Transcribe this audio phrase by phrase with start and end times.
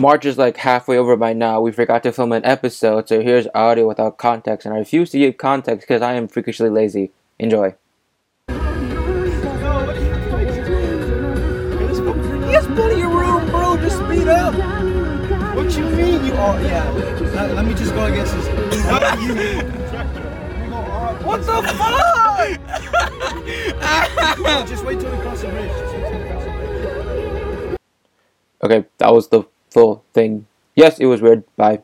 [0.00, 1.60] March is like halfway over by now.
[1.60, 5.18] We forgot to film an episode, so here's audio without context, and I refuse to
[5.18, 7.10] give context because I am freakishly lazy.
[7.40, 7.74] Enjoy.
[12.48, 13.76] Yes, plenty of room, bro.
[13.78, 14.54] Just speed up.
[15.56, 16.62] What you mean you are?
[16.62, 16.88] Yeah.
[17.34, 18.46] Let, let me just go against this.
[21.28, 22.08] What the fuck?
[24.66, 25.68] just wait till we cross the bridge.
[25.68, 27.78] Just wait till we cross the bridge.
[28.62, 30.46] Okay, that was the full thing.
[30.74, 31.44] Yes, it was weird.
[31.56, 31.82] Bye.